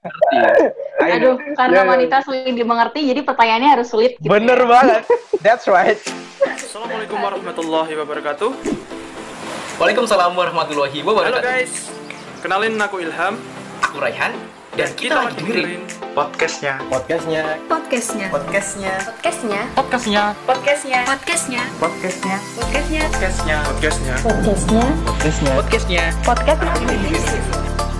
[0.00, 4.16] Aduh, karena wanita sulit dimengerti, jadi pertanyaannya harus sulit.
[4.16, 4.68] Gitu Bener ya.
[4.68, 5.02] banget.
[5.44, 6.00] That's right.
[6.40, 8.50] Assalamualaikum warahmatullahi wabarakatuh.
[9.76, 11.44] Waalaikumsalam warahmatullahi wabarakatuh.
[11.44, 11.92] Halo guys,
[12.40, 13.36] kenalin aku Ilham.
[13.84, 14.32] Aku Raihan.
[14.70, 15.82] Dan, dan kita, kita lagi dengerin
[16.16, 16.74] podcastnya.
[16.88, 17.42] Podcastnya.
[17.68, 18.26] Podcastnya.
[18.30, 18.94] Podcastnya.
[19.12, 19.60] Podcastnya.
[19.76, 20.22] Podcastnya.
[20.46, 21.00] Podcastnya.
[21.04, 21.62] Podcastnya.
[21.76, 22.32] Podcastnya.
[22.96, 23.56] Podcastnya.
[23.68, 24.14] Podcastnya.
[24.16, 24.16] Podcastnya.
[24.24, 25.52] Podcastnya.
[25.58, 26.04] Podcastnya.
[26.24, 27.42] Podcastnya.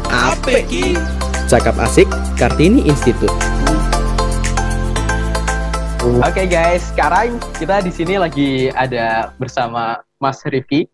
[0.08, 1.29] Apa ki?
[1.50, 2.06] Cakap asik
[2.38, 3.34] Kartini Institute.
[6.22, 10.86] Oke okay guys, sekarang kita di sini lagi ada bersama Mas Rifki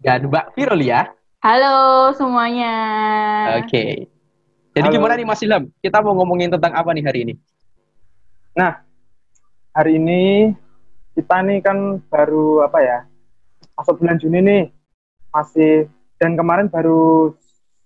[0.00, 1.12] dan Mbak Virolia.
[1.44, 2.72] Halo semuanya.
[3.60, 3.68] Oke.
[3.68, 3.92] Okay.
[4.72, 4.96] Jadi Halo.
[4.96, 5.68] gimana nih Mas Ilham?
[5.76, 7.34] Kita mau ngomongin tentang apa nih hari ini?
[8.56, 8.80] Nah,
[9.76, 10.56] hari ini
[11.20, 12.98] kita nih kan baru apa ya?
[13.76, 14.64] Masuk bulan Juni nih.
[15.36, 17.36] Masih dan kemarin baru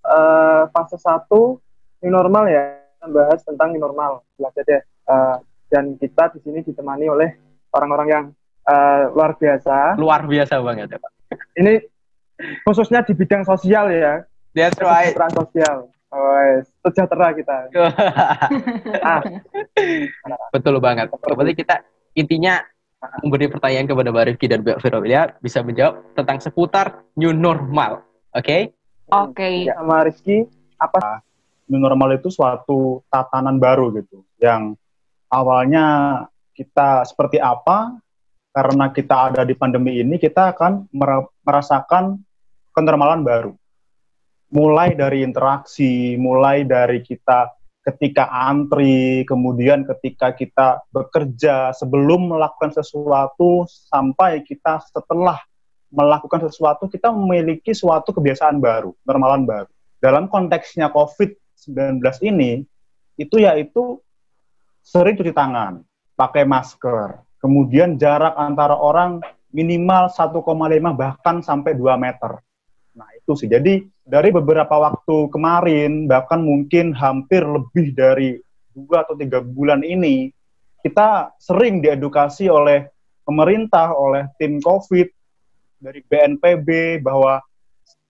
[0.07, 1.59] uh, fase 1
[2.02, 2.83] new normal ya.
[2.98, 4.27] Kita bahas tentang new normal.
[4.37, 4.83] Belajar deh.
[5.06, 5.37] Uh,
[5.73, 7.30] dan kita di sini ditemani oleh
[7.73, 8.24] orang-orang yang
[8.68, 9.96] uh, luar biasa.
[9.96, 11.13] Luar biasa banget ya, Pak.
[11.57, 11.74] Ini
[12.66, 14.26] khususnya di bidang sosial ya.
[14.52, 15.16] That's right.
[15.16, 15.88] Peran sosial.
[16.13, 16.45] Oh,
[16.85, 17.73] sejahtera kita.
[19.09, 19.24] ah.
[20.52, 21.09] Betul banget.
[21.09, 21.80] Berarti kita
[22.13, 22.60] intinya
[23.24, 28.04] memberi pertanyaan kepada Mbak Rifki dan Mbak Verolia bisa menjawab tentang seputar new normal.
[28.37, 28.45] Oke?
[28.45, 28.63] Okay?
[29.09, 29.32] Oke.
[29.32, 29.54] Okay.
[29.73, 30.45] Ya, sama Rizky,
[30.76, 31.24] apa
[31.68, 34.74] new normal itu suatu tatanan baru gitu yang
[35.29, 36.19] awalnya
[36.52, 37.96] kita seperti apa
[38.52, 40.88] karena kita ada di pandemi ini kita akan
[41.43, 42.21] merasakan
[42.77, 43.52] kenormalan baru
[44.52, 47.49] mulai dari interaksi, mulai dari kita
[47.82, 55.41] ketika antri, kemudian ketika kita bekerja sebelum melakukan sesuatu sampai kita setelah
[55.91, 59.73] melakukan sesuatu kita memiliki suatu kebiasaan baru, normalan baru.
[59.99, 60.93] Dalam konteksnya
[61.68, 62.66] COVID-19 ini
[63.15, 64.03] itu yaitu
[64.82, 65.87] sering cuci tangan,
[66.19, 69.22] pakai masker, kemudian jarak antara orang
[69.54, 70.42] minimal 1,5
[70.98, 72.42] bahkan sampai 2 meter.
[72.92, 73.48] Nah, itu sih.
[73.48, 78.36] Jadi dari beberapa waktu kemarin, bahkan mungkin hampir lebih dari
[78.72, 80.32] dua atau tiga bulan ini,
[80.82, 82.91] kita sering diedukasi oleh
[83.22, 85.09] pemerintah, oleh tim COVID,
[85.78, 87.41] dari BNPB, bahwa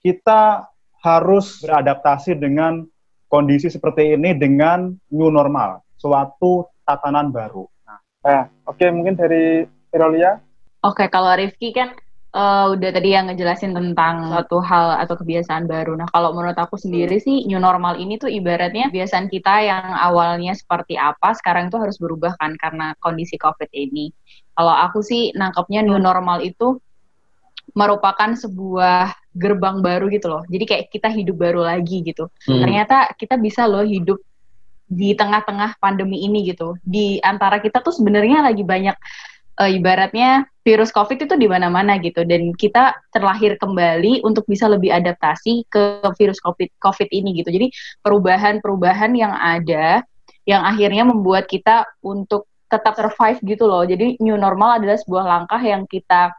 [0.02, 0.66] kita
[1.02, 2.86] harus beradaptasi dengan
[3.32, 7.64] kondisi seperti ini dengan new normal, suatu tatanan baru.
[7.88, 7.98] Nah,
[8.28, 10.36] eh, oke okay, mungkin dari Irolia.
[10.84, 11.96] Oke, okay, kalau Rifki kan
[12.36, 15.96] uh, udah tadi yang ngejelasin tentang suatu hal atau kebiasaan baru.
[15.96, 20.52] Nah, kalau menurut aku sendiri sih new normal ini tuh ibaratnya kebiasaan kita yang awalnya
[20.52, 24.12] seperti apa, sekarang itu harus berubah kan karena kondisi COVID ini.
[24.52, 26.76] Kalau aku sih nangkepnya new normal itu
[27.72, 30.42] merupakan sebuah gerbang baru gitu loh.
[30.48, 32.28] Jadi kayak kita hidup baru lagi gitu.
[32.44, 32.62] Hmm.
[32.62, 34.20] Ternyata kita bisa loh hidup
[34.92, 36.76] di tengah-tengah pandemi ini gitu.
[36.84, 38.96] Di antara kita tuh sebenarnya lagi banyak
[39.56, 44.94] uh, ibaratnya virus COVID itu di mana-mana gitu dan kita terlahir kembali untuk bisa lebih
[44.94, 47.50] adaptasi ke virus COVID COVID ini gitu.
[47.50, 47.72] Jadi
[48.04, 50.04] perubahan-perubahan yang ada
[50.44, 53.84] yang akhirnya membuat kita untuk tetap survive gitu loh.
[53.84, 56.32] Jadi new normal adalah sebuah langkah yang kita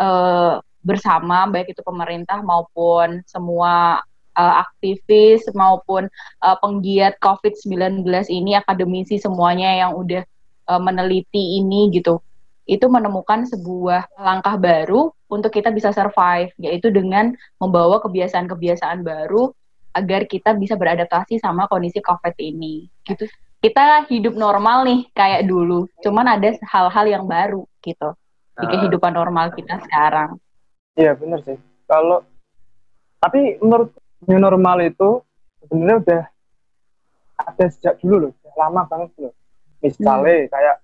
[0.00, 4.00] uh, bersama baik itu pemerintah maupun semua
[4.32, 6.08] uh, aktivis maupun
[6.40, 10.24] uh, penggiat COVID-19 ini akademisi semuanya yang udah
[10.72, 12.24] uh, meneliti ini gitu
[12.68, 19.48] itu menemukan sebuah langkah baru untuk kita bisa survive, yaitu dengan membawa kebiasaan-kebiasaan baru
[19.96, 22.84] agar kita bisa beradaptasi sama kondisi COVID ini.
[23.08, 23.24] Gitu.
[23.58, 28.14] Kita hidup normal nih kayak dulu, cuman ada hal-hal yang baru gitu
[28.60, 28.70] di ah.
[28.76, 30.36] kehidupan normal kita sekarang.
[30.98, 31.54] Iya benar sih.
[31.86, 32.26] Kalau
[33.22, 33.94] tapi menurut
[34.26, 35.22] new normal itu
[35.62, 36.22] sebenarnya udah
[37.38, 39.34] ada sejak dulu loh, lama banget loh.
[39.78, 40.50] Misalnya hmm.
[40.50, 40.76] kayak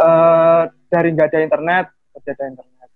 [0.00, 1.84] uh, dari nggak ada internet
[2.20, 2.88] jadi ada internet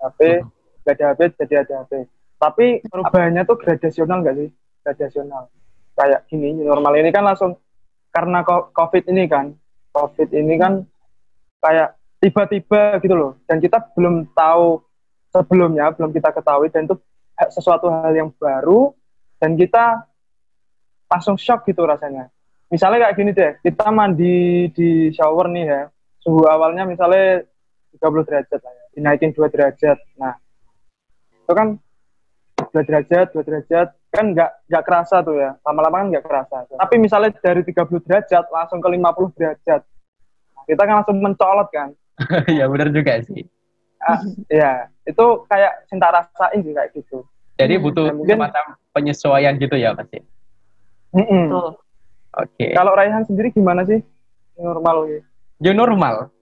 [0.00, 0.46] HP hmm.
[0.84, 1.92] nggak ada HP jadi ada HP
[2.38, 4.48] tapi perubahannya tuh gradasional nggak sih
[4.84, 5.42] gradasional
[5.96, 7.56] kayak gini normal ini kan langsung
[8.12, 9.54] karena covid ini kan
[9.90, 10.84] covid ini kan
[11.64, 14.80] kayak tiba-tiba gitu loh dan kita belum tahu
[15.34, 16.94] sebelumnya belum kita ketahui dan itu
[17.50, 18.94] sesuatu hal yang baru
[19.42, 20.06] dan kita
[21.10, 22.30] langsung shock gitu rasanya
[22.70, 25.82] misalnya kayak gini deh kita mandi di shower nih ya
[26.22, 27.42] suhu awalnya misalnya
[28.00, 29.98] 30 derajat lah ya, dinaikin 2 derajat.
[30.18, 30.34] Nah,
[31.30, 31.68] itu kan
[32.72, 36.56] 2 derajat, 2 derajat, kan nggak nggak kerasa tuh ya, lama-lama kan nggak kerasa.
[36.74, 39.80] Tapi misalnya dari 30 derajat langsung ke 50 derajat,
[40.66, 41.88] kita kan langsung mencolot kan.
[42.58, 43.46] ya benar juga sih.
[44.04, 44.20] Ah,
[44.50, 47.24] ya, itu kayak cinta rasain sih kayak gitu.
[47.54, 50.18] Jadi butuh nah, mungkin, semacam penyesuaian gitu ya pasti.
[51.14, 51.44] Mm -mm.
[52.34, 52.74] Oke.
[52.74, 54.02] Kalau Raihan sendiri gimana sih?
[54.58, 55.26] Normal gitu.
[55.62, 56.34] New normal.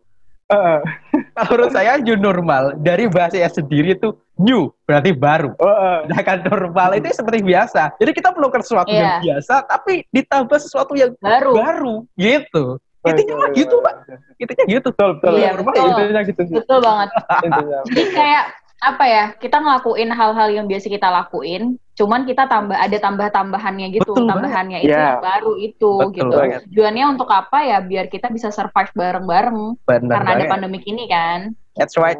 [0.52, 5.52] Kalau menurut saya new normal dari bahasa sendiri itu new berarti baru.
[5.56, 5.98] Eh.
[6.08, 7.96] Sedangkan normal itu seperti biasa.
[7.96, 9.40] Jadi kita melakukan sesuatu yang Iya.
[9.40, 11.52] biasa, tapi ditambah sesuatu yang Baru.
[11.56, 12.76] baru gitu.
[13.02, 13.94] Intinya mah gitu, Pak.
[14.38, 14.88] Intinya gitu.
[14.94, 15.32] Betul, betul.
[15.34, 15.86] Iya, Normal betul.
[15.90, 16.54] Intinya gitu sih.
[16.54, 17.08] Betul banget.
[17.42, 17.78] Intinya.
[17.90, 18.44] Jadi kayak
[18.78, 19.24] apa ya?
[19.36, 21.62] Kita ngelakuin hal-hal yang biasa kita lakuin,
[21.92, 24.06] cuman kita tambah ada tambah-tambahannya gitu.
[24.06, 24.30] Betul banget.
[24.30, 25.02] Tambahannya itu Iya.
[25.02, 26.34] yang baru itu Betul gitu.
[26.34, 26.60] banget.
[26.70, 27.78] Tujuannya untuk apa ya?
[27.82, 30.50] Biar kita bisa survive bareng-bareng karena ada banget.
[30.50, 31.54] pandemik ini kan.
[31.74, 32.18] That's right.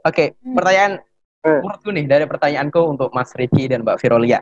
[0.00, 0.54] Oke, Hmm.
[0.54, 0.92] pertanyaan
[1.42, 1.60] Eh.
[1.60, 4.40] menurutku nih dari pertanyaanku untuk Mas Riki dan Mbak Virolia.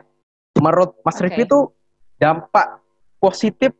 [0.55, 1.27] Menurut Mas Oke.
[1.27, 1.67] Riki itu
[2.15, 2.79] dampak
[3.17, 3.75] positif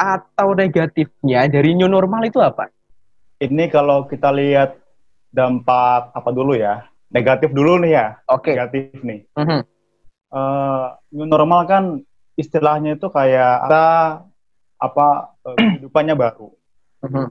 [0.00, 2.72] atau negatifnya dari new normal itu apa?
[3.36, 4.80] Ini kalau kita lihat
[5.28, 6.88] dampak apa dulu ya?
[7.12, 8.06] Negatif dulu nih ya.
[8.32, 8.56] Oke.
[8.56, 9.28] Negatif nih.
[9.36, 9.60] Mhm.
[10.30, 11.84] Eh, new normal kan
[12.38, 13.84] istilahnya itu kayak ada
[14.80, 16.48] apa eh, kehidupannya baru.
[17.04, 17.26] Mhm.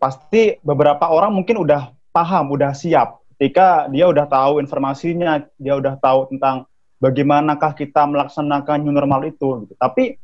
[0.00, 3.20] Pasti beberapa orang mungkin udah paham, udah siap.
[3.36, 6.64] Ketika dia udah tahu informasinya, dia udah tahu tentang
[7.02, 9.66] bagaimanakah kita melaksanakan new normal itu.
[9.66, 9.74] Gitu.
[9.76, 10.16] Tapi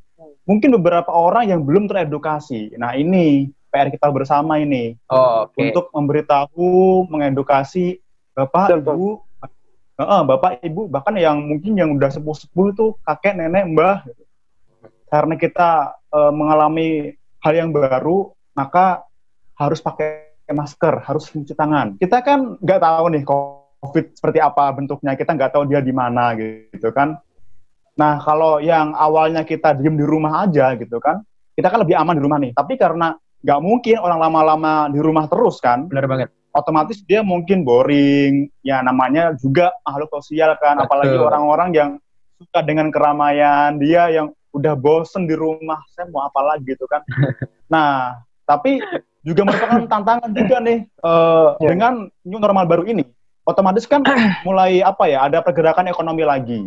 [0.51, 2.75] mungkin beberapa orang yang belum teredukasi.
[2.75, 5.71] Nah ini PR kita bersama ini Oh, Oke.
[5.71, 8.03] untuk memberitahu, mengedukasi
[8.35, 9.09] bapak, Betul, ibu,
[10.01, 14.01] Heeh, bapak, ibu, bahkan yang mungkin yang udah sepuh-sepuh itu kakek, nenek, mbah.
[15.13, 17.13] Karena kita eh, mengalami
[17.45, 19.05] hal yang baru, maka
[19.61, 22.01] harus pakai masker, harus mencuci tangan.
[22.01, 26.33] Kita kan nggak tahu nih COVID seperti apa bentuknya, kita nggak tahu dia di mana
[26.33, 27.21] gitu kan.
[28.01, 31.21] Nah kalau yang awalnya kita diem di rumah aja gitu kan,
[31.53, 32.57] kita kan lebih aman di rumah nih.
[32.57, 33.13] Tapi karena
[33.45, 36.29] nggak mungkin orang lama-lama di rumah terus kan, Benar banget.
[36.57, 38.49] otomatis dia mungkin boring.
[38.65, 40.85] Ya namanya juga makhluk sosial kan, Betul.
[40.89, 41.91] apalagi orang-orang yang
[42.41, 47.05] suka dengan keramaian, dia yang udah bosen di rumah, saya mau apa lagi gitu kan.
[47.75, 48.17] nah,
[48.49, 48.81] tapi
[49.21, 51.69] juga merupakan tantangan juga nih eh, Ya.
[51.77, 53.05] dengan new normal baru ini.
[53.45, 54.01] Otomatis kan
[54.43, 56.65] mulai apa ya, ada pergerakan ekonomi lagi.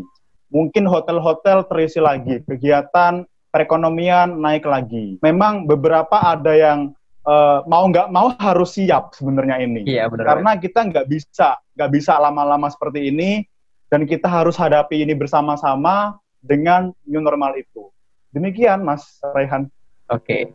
[0.54, 5.18] Mungkin hotel-hotel terisi lagi, kegiatan perekonomian naik lagi.
[5.26, 6.94] Memang beberapa ada yang
[7.26, 9.82] eh, mau nggak mau harus siap sebenarnya ini.
[9.90, 10.38] Iya, benar.
[10.38, 13.42] Karena kita nggak bisa, nggak bisa lama-lama seperti ini,
[13.90, 17.94] dan kita harus hadapi ini bersama-sama dengan new normal itu.
[18.34, 19.70] Demikian, Mas Raihan.
[20.10, 20.50] Oke.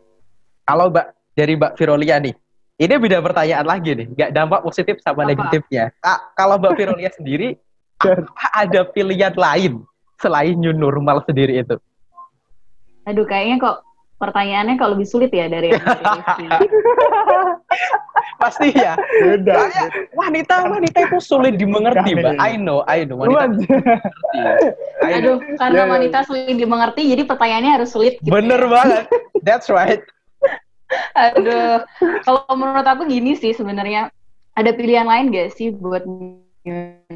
[0.66, 1.06] Kalau Mbak
[1.38, 2.34] dari Mbak Virolia nih,
[2.82, 5.30] ini beda pertanyaan lagi nih, nggak dampak positif sama Apa?
[5.34, 5.94] negatifnya.
[6.02, 7.58] Kak, kalau Mbak Virolia sendiri,
[8.02, 9.82] apa ada pilihan lain
[10.18, 11.78] selain new normal sendiri itu?
[13.06, 13.76] Aduh, kayaknya kok
[14.18, 15.70] pertanyaannya kok lebih sulit ya dari.
[18.42, 18.94] Pasti ya.
[18.94, 19.66] Beda.
[19.66, 22.38] Kayak wanita-wanita itu sulit dimengerti, Mbak.
[22.38, 23.18] I know, I know.
[23.18, 24.14] Wanita Cuman, dimengerti.
[25.02, 25.18] I know.
[25.18, 25.92] Aduh, karena Ya, ya, ya.
[25.98, 28.14] wanita sulit dimengerti, jadi pertanyaannya harus sulit.
[28.22, 28.70] gitu Bener ya.
[28.70, 29.04] banget.
[29.42, 30.02] That's right.
[31.18, 31.82] Aduh,
[32.24, 34.08] kalau menurut aku gini sih sebenarnya
[34.56, 36.38] ada pilihan lain gak sih buat new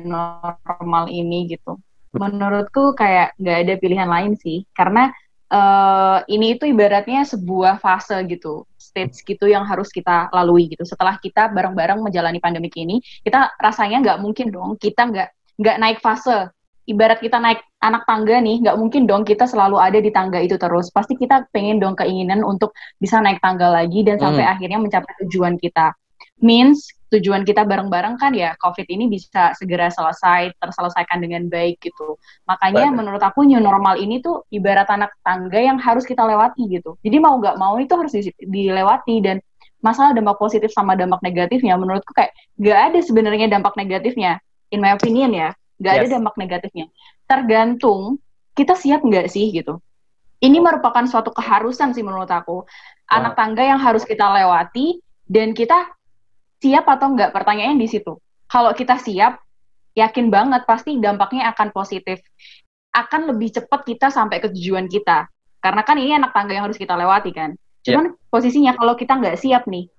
[0.05, 1.79] normal ini gitu?
[2.13, 5.09] Menurutku kayak nggak ada pilihan lain sih, karena
[5.49, 10.85] eh, ini itu ibaratnya sebuah fase gitu, stage gitu yang harus kita lalui gitu.
[10.85, 15.29] Setelah kita bareng-bareng menjalani pandemik ini, kita rasanya nggak mungkin dong kita nggak
[15.61, 16.53] nggak naik fase.
[16.83, 20.59] Ibarat kita naik anak tangga nih, nggak mungkin dong kita selalu ada di tangga itu
[20.59, 20.91] terus.
[20.91, 25.57] Pasti kita pengen dong keinginan untuk bisa naik tangga lagi dan sampai akhirnya mencapai tujuan
[25.63, 25.95] kita.
[26.43, 32.17] Means tujuan kita bareng-bareng kan ya COVID ini bisa segera selesai, terselesaikan dengan baik gitu.
[32.49, 32.97] Makanya Benar.
[32.97, 36.97] menurut aku new normal ini tuh ibarat anak tangga yang harus kita lewati gitu.
[37.05, 39.37] Jadi mau nggak mau itu harus di- dilewati dan
[39.85, 44.41] masalah dampak positif sama dampak negatifnya menurutku kayak nggak ada sebenarnya dampak negatifnya.
[44.73, 46.13] In my opinion ya, nggak ada Yes.
[46.17, 46.87] dampak negatifnya.
[47.29, 48.17] Tergantung
[48.57, 49.79] kita siap nggak sih gitu.
[50.43, 52.67] Ini merupakan suatu keharusan sih menurut aku.
[53.07, 55.93] Anak tangga yang harus kita lewati dan kita
[56.63, 58.15] siap atau enggak pertanyaannya di situ.
[58.47, 59.43] Kalau kita siap,
[59.99, 62.23] yakin banget pasti dampaknya akan positif.
[62.95, 65.27] Akan lebih cepat kita sampai ke tujuan kita.
[65.59, 67.59] Karena kan ini anak tangga yang harus kita lewati kan.
[67.83, 69.91] Cuman posisinya kalau kita nggak siap nih,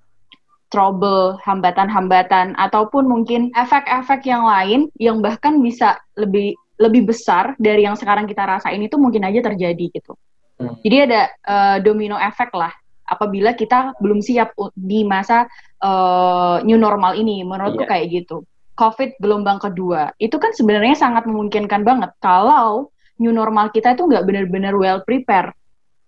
[0.72, 7.94] trouble, hambatan-hambatan, ataupun mungkin efek-efek yang lain yang bahkan bisa lebih lebih besar dari yang
[7.94, 10.14] sekarang kita rasain itu mungkin aja terjadi gitu.
[10.58, 10.78] Hmm.
[10.86, 12.72] Jadi ada eh, domino efek lah
[13.14, 15.46] apabila kita belum siap di masa
[15.80, 17.90] eh, new normal ini menurutku Iya.
[17.92, 18.38] kayak gitu.
[18.74, 22.90] COVID gelombang kedua itu kan sebenarnya sangat memungkinkan banget kalau
[23.22, 25.54] new normal kita itu nggak benar-benar well prepare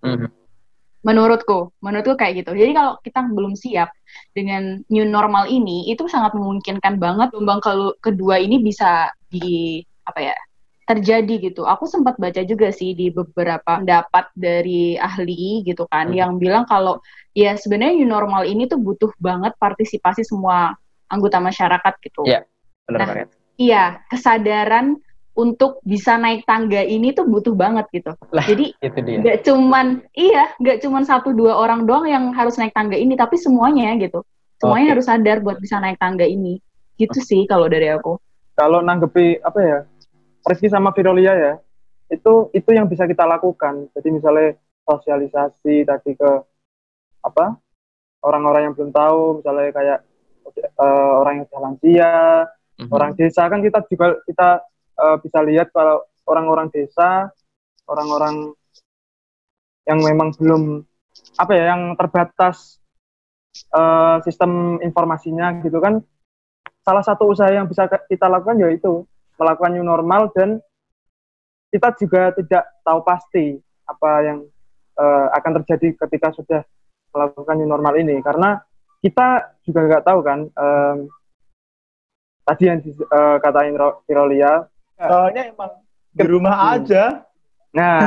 [0.01, 0.25] Mhm.
[1.05, 3.93] menurutku menurutku kayak gitu jadi kalau kita belum siap
[4.33, 10.33] dengan new normal ini itu sangat memungkinkan banget gelombang ke- kedua ini bisa di apa
[10.33, 10.37] ya
[10.85, 11.65] terjadi gitu.
[11.65, 16.17] Aku sempat baca juga sih di beberapa pendapat dari ahli gitu kan Hmm.
[16.17, 17.01] yang bilang kalau
[17.33, 20.77] ya sebenarnya new normal ini tuh butuh banget partisipasi semua
[21.09, 22.21] anggota masyarakat gitu.
[22.23, 22.45] Iya.
[22.85, 23.27] Benar Nah, banget.
[23.55, 24.99] Iya, kesadaran
[25.35, 28.13] untuk bisa naik tangga ini tuh butuh banget gitu.
[28.31, 29.19] Lah, Jadi Itu dia.
[29.19, 33.35] nggak cuman iya, nggak cuman satu dua orang doang yang harus naik tangga ini, tapi
[33.35, 34.23] semuanya gitu.
[34.55, 34.93] Semuanya Oke.
[34.95, 36.61] harus sadar buat bisa naik tangga ini.
[36.95, 38.15] Gitu sih kalau dari aku.
[38.55, 39.77] kalau nanggepi apa ya
[40.45, 41.53] Rizky sama Virolia ya.
[42.07, 43.89] Itu itu yang bisa kita lakukan.
[43.97, 44.53] Jadi misalnya
[44.85, 46.31] sosialisasi tadi ke
[47.25, 47.57] apa
[48.21, 49.99] orang-orang yang belum tahu misalnya kayak
[50.61, 52.13] eh, orang yang sudah lansia
[52.75, 52.91] Mhm.
[52.91, 53.47] orang desa.
[53.47, 54.49] Kan kita juga kita
[54.95, 57.31] eh, bisa lihat kalau orang-orang desa
[57.87, 58.53] orang-orang
[59.85, 60.81] yang memang belum
[61.37, 62.77] apa ya yang terbatas
[63.71, 66.03] eh, sistem informasinya gitu kan.
[66.85, 70.59] Salah satu usaha yang bisa kita lakukan yaitu melakukan new normal dan
[71.69, 74.39] kita juga tidak tahu pasti apa yang
[74.95, 76.61] eh, akan terjadi ketika sudah
[77.11, 78.63] melakukan new normal ini karena
[78.99, 80.97] kita juga nggak tahu kan em,
[82.43, 83.75] tadi yang dikatain
[84.05, 84.65] Virolia
[84.95, 85.71] Soalnya emang
[86.15, 86.73] di rumah Hmm.
[86.79, 87.03] aja,
[87.75, 87.99] nah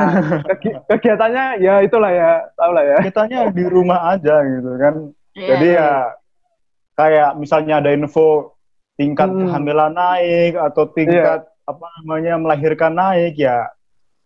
[0.49, 5.13] kegi- kegiatannya ya itulah ya tahu lah ya kitanya di rumah aja gitu kan.
[5.37, 5.47] Iya.
[5.53, 5.91] Jadi ya
[6.97, 8.57] kayak misalnya ada info
[8.99, 9.47] tingkat Hmm.
[9.47, 13.71] kehamilan naik atau tingkat apa namanya melahirkan naik ya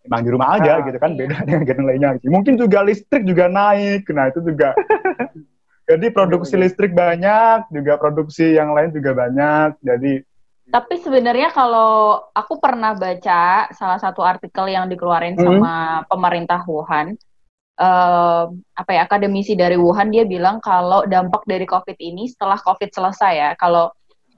[0.04, 1.20] emang di rumah aja Ah, gitu kan iya.
[1.30, 2.10] beda dengan kegiatan lainnya.
[2.26, 4.74] Mungkin juga listrik juga naik, nah itu juga.
[5.90, 6.64] Jadi produksi Iya, iya.
[6.66, 9.78] listrik banyak, juga produksi yang lain juga banyak.
[9.80, 10.24] Jadi
[10.64, 15.44] Tapi sebenarnya kalau aku pernah baca salah satu artikel yang dikeluarin Hmm.
[15.60, 15.76] sama
[16.08, 17.20] pemerintah Wuhan,
[17.76, 22.90] eh, apa ya akademisi dari Wuhan dia bilang kalau dampak dari COVID ini setelah COVID
[22.90, 23.92] selesai ya, kalau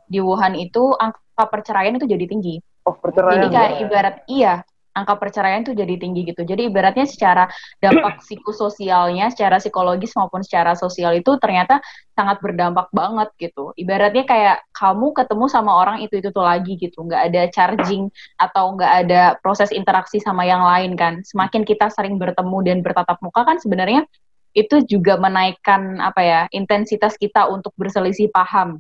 [0.06, 2.62] di Wuhan itu angka perceraian itu jadi tinggi.
[2.86, 3.80] oh perceraian Jadi kayak ya.
[3.82, 4.54] ibarat iya,
[4.96, 6.48] angka perceraian itu jadi tinggi gitu.
[6.48, 7.52] Jadi ibaratnya secara
[7.84, 11.84] dampak psikososialnya, secara psikologis maupun secara sosial itu ternyata
[12.16, 13.76] sangat berdampak banget gitu.
[13.76, 18.08] Ibaratnya kayak kamu ketemu sama orang itu itu tuh lagi gitu, nggak ada charging
[18.40, 21.20] atau nggak ada proses interaksi sama yang lain kan.
[21.28, 24.08] Semakin kita sering bertemu dan bertatap muka kan sebenarnya
[24.56, 28.80] itu juga menaikkan apa ya intensitas kita untuk berselisih paham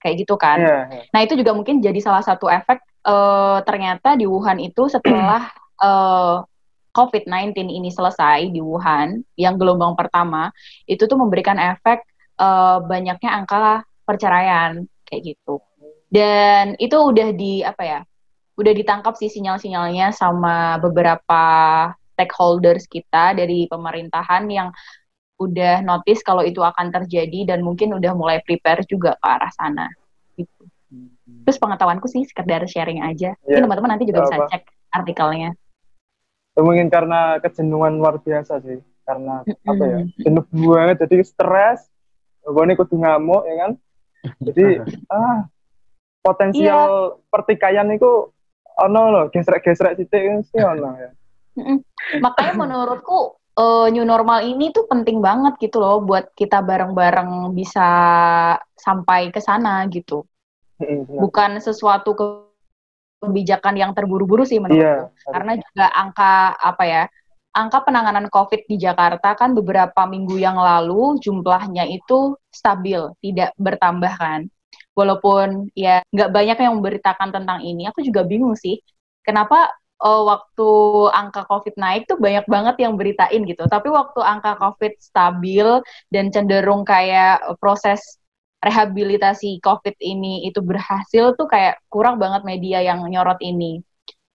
[0.00, 0.58] kayak gitu kan.
[0.60, 1.02] Iya, iya.
[1.12, 5.48] Nah, itu juga mungkin jadi salah satu efek eh, ternyata di Wuhan itu setelah
[5.86, 6.36] eh,
[6.96, 10.48] COVID-19 ini selesai di Wuhan, yang gelombang pertama,
[10.88, 12.04] itu tuh memberikan efek
[12.40, 15.60] eh, banyaknya angka perceraian kayak gitu.
[16.06, 18.00] Dan itu udah di apa ya?
[18.56, 21.44] Udah ditangkap sih sinyal-sinyalnya sama beberapa
[22.16, 24.72] stakeholders kita dari pemerintahan yang
[25.36, 29.86] udah notice kalau itu akan terjadi dan mungkin udah mulai prepare juga ke arah sana
[30.36, 30.64] gitu.
[31.44, 33.36] Terus pengetahuanku sih sekedar sharing aja.
[33.44, 34.50] Iya, teman-teman nanti juga nggak bisa apa.
[34.50, 34.62] cek
[34.96, 35.50] artikelnya.
[36.56, 41.86] Itu mungkin karena kejenuhan luar biasa sih karena apa ya jenuh banget jadi stres
[42.42, 43.72] gue kudu ngamuk ya kan
[44.42, 44.82] jadi
[45.14, 45.46] ah
[46.26, 48.34] potensial pertikaian itu
[48.82, 51.10] ono loh gesrek-gesrek titik sih ono ya
[51.56, 51.80] Mm-mm.
[52.20, 57.86] Makanya menurutku eh, new normal ini tuh penting banget gitu loh buat kita bareng-bareng bisa
[58.76, 60.24] sampai ke sana gitu.
[61.16, 62.44] Bukan sesuatu ke-
[63.24, 65.08] kebijakan yang terburu-buru sih menurutku.
[65.08, 67.02] iya Karena juga angka apa ya?
[67.56, 74.12] Angka penanganan COVID di Jakarta kan beberapa minggu yang lalu jumlahnya itu stabil, tidak bertambah
[74.20, 74.40] kan.
[74.92, 78.76] Walaupun ya nggak banyak yang memberitakan tentang ini, aku juga bingung sih.
[79.24, 79.72] Kenapa
[80.02, 80.68] eh, waktu
[81.12, 83.64] angka COVID naik tuh banyak banget yang beritain gitu.
[83.68, 85.68] Tapi waktu angka COVID stabil
[86.12, 88.20] dan cenderung kayak proses
[88.66, 93.78] rehabilitasi COVID ini itu berhasil tuh kayak kurang banget media yang nyorot ini.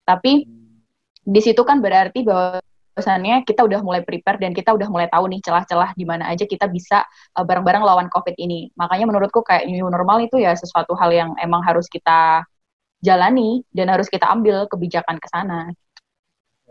[0.08, 0.46] Tapi
[1.22, 5.41] di situ kan berarti bahwasannya kita udah mulai prepare dan kita udah mulai tahu nih
[5.44, 7.06] celah-celah di mana aja kita bisa
[7.38, 8.72] uh, bareng-bareng lawan COVID ini.
[8.80, 12.46] Makanya menurutku kayak new normal itu ya sesuatu hal yang emang harus kita
[13.01, 15.74] jalani dan harus kita ambil kebijakan ke sana.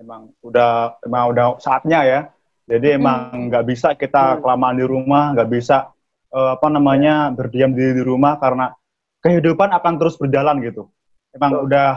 [0.00, 2.20] emang udah emang udah saatnya ya.
[2.64, 4.40] Jadi emang nggak bisa kita Hmm.
[4.40, 5.92] kelamaan di rumah, nggak bisa
[6.30, 8.72] eh, apa namanya berdiam diri di rumah karena
[9.20, 10.88] kehidupan akan terus berjalan gitu.
[11.36, 11.66] Emang Betul.
[11.68, 11.88] udah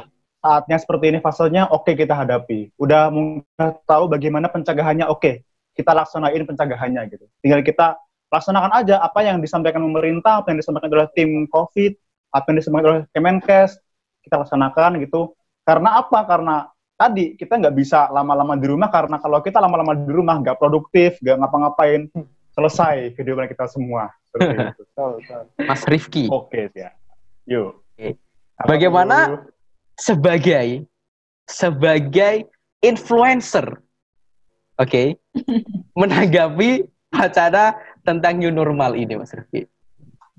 [0.44, 2.76] saatnya seperti ini fasenya oke kita hadapi.
[2.76, 3.46] Udah mungkin
[3.88, 7.26] tahu bagaimana pencegahannya oke kita laksanain pencegahannya gitu.
[7.40, 7.96] Tinggal kita
[8.28, 11.92] laksanakan aja apa yang disampaikan pemerintah, apa yang disampaikan oleh tim COVID,
[12.34, 13.80] apa yang disampaikan oleh Kemenkes,
[14.24, 15.36] kita laksanakan gitu.
[15.68, 16.24] Karena apa?
[16.24, 16.56] Karena
[16.96, 21.20] tadi kita nggak bisa lama-lama di rumah karena kalau kita lama-lama di rumah nggak produktif,
[21.20, 22.08] nggak ngapa-ngapain,
[22.56, 24.10] selesai kehidupan kita semua.
[25.70, 26.90] Mas Rifki, Oke ya.
[27.46, 27.84] Yuk.
[28.64, 29.46] Bagaimana
[30.00, 30.88] sebagai
[31.46, 32.48] sebagai
[32.80, 33.78] influencer,
[34.80, 35.04] oke,
[36.00, 39.68] menanggapi wacana tentang new normal ini, Mas Rifki?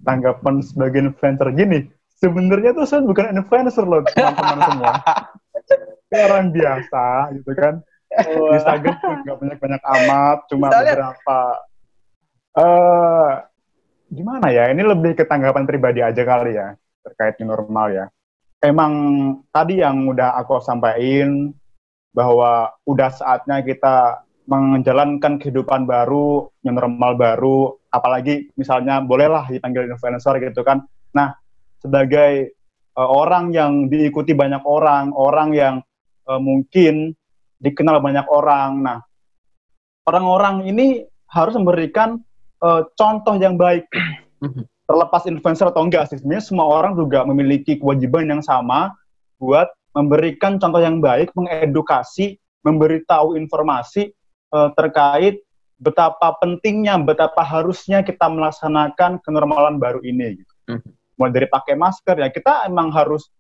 [0.05, 1.87] Tanggapan sebagai influencer gini,
[2.19, 4.93] sebenarnya tuh saya bukan influencer loh, teman-teman semua.
[6.15, 7.05] Orang biasa
[7.35, 7.75] gitu kan.
[8.55, 11.41] Instagram tuh nggak banyak-banyak amat, cuma Misalnya- beberapa.
[12.55, 13.31] eh
[14.15, 14.71] gimana ya?
[14.71, 18.07] Ini lebih ke tanggapan pribadi aja kali ya terkait new normal ya.
[18.63, 18.93] Emang
[19.51, 21.51] tadi yang udah aku sampaikan
[22.15, 30.39] bahwa udah saatnya kita menjalankan kehidupan baru, new normal baru, apalagi misalnya bolehlah dipanggil influencer
[30.39, 30.87] gitu kan.
[31.13, 31.35] Nah,
[31.85, 32.57] sebagai
[32.97, 35.75] eh, orang yang diikuti banyak orang, orang yang
[36.25, 37.13] eh, mungkin
[37.61, 38.81] dikenal banyak orang.
[38.81, 38.99] Nah,
[40.09, 42.17] orang-orang ini harus memberikan
[42.65, 43.85] eh, contoh yang baik.
[44.85, 48.93] Terlepas influencer atau enggak sih, sebenarnya semua orang juga memiliki kewajiban yang sama
[49.41, 54.13] buat memberikan contoh yang baik, mengedukasi, memberitahu informasi
[54.53, 55.41] eh, terkait
[55.81, 60.41] betapa pentingnya, betapa harusnya kita melaksanakan kenormalan baru ini.
[60.41, 60.53] Gitu.
[60.69, 60.91] Mhm.
[61.15, 63.31] Mulai dari pakai masker ya, kita emang harus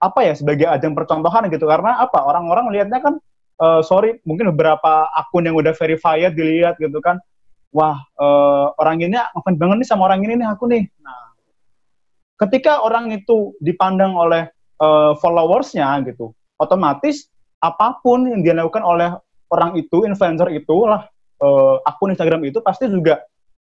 [0.00, 1.68] apa ya sebagai ajang percontohan gitu.
[1.68, 2.24] Karena apa?
[2.24, 3.14] Orang-orang lihatnya kan
[3.60, 7.20] eh, sorry mungkin beberapa akun yang udah verified dilihat gitu kan.
[7.70, 10.88] Wah eh, orang ini ngefans banget nih sama orang ini nih aku nih.
[11.04, 11.30] Nah
[12.40, 14.48] ketika orang itu dipandang oleh
[14.80, 17.28] eh, followersnya gitu otomatis
[17.60, 19.12] apa pun yang dia lakukan oleh
[19.52, 21.04] orang itu influencer itu lah
[21.40, 23.20] eh, akun Instagram itu pasti juga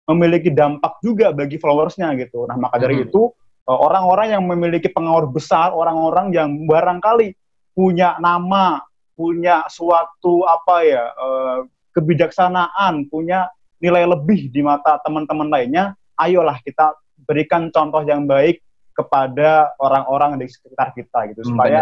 [0.10, 2.44] memiliki dampak juga bagi followersnya gitu.
[2.50, 3.04] Nah maka dari Mhm.
[3.08, 3.32] itu
[3.68, 7.36] orang-orang yang memiliki pengaruh besar orang-orang yang barangkali
[7.74, 11.60] punya nama punya suatu apa ya eh,
[11.94, 13.48] kebijaksanaan punya
[13.80, 18.60] nilai lebih di mata teman-teman lainnya ayolah kita berikan contoh yang baik
[18.94, 21.82] kepada orang-orang di sekitar kita gitu Hmm, supaya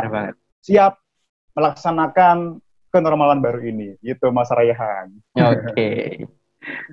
[0.64, 1.02] siap
[1.58, 2.62] melaksanakan
[2.92, 5.12] kenormalan baru ini gitu Mas Rayhan.
[5.36, 6.24] Oke.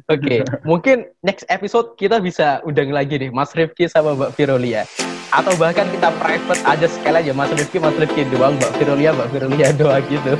[0.09, 4.89] Oke, mungkin next episode kita bisa undang lagi nih Mas Rifki sama Mbak Virolia.
[5.29, 9.29] Atau bahkan kita private aja sekali aja Mas Rifki, Mas Rifki doang, Mbak Virolia, Mbak
[9.29, 10.33] Virolia doang gitu.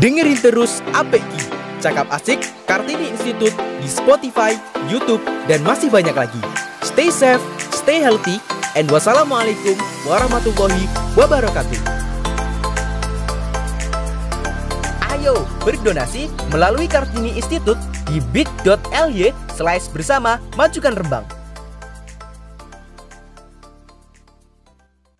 [0.00, 1.20] Dengerin terus API,
[1.84, 3.52] Cakap Asik Kartini Institute
[3.84, 4.56] di Spotify,
[4.88, 6.40] YouTube, dan masih banyak lagi.
[6.80, 8.40] Stay safe, stay healthy,
[8.80, 9.76] and wassalamualaikum
[10.08, 12.01] warahmatullahi wabarakatuh.
[15.22, 17.78] Ayo berdonasi melalui Kartini Institute
[18.10, 21.22] di bit.ly slash bersama majukan Rembang.